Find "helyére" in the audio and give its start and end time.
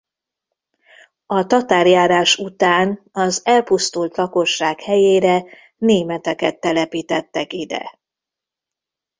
4.81-5.43